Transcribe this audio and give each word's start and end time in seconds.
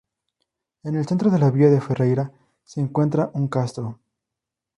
En 0.81 0.95
el 0.95 1.05
centro 1.05 1.29
de 1.29 1.37
la 1.37 1.51
villa 1.51 1.69
de 1.69 1.79
Ferreira 1.79 2.31
se 2.63 2.81
encuentra 2.81 3.29
un 3.35 3.47
castro. 3.47 3.99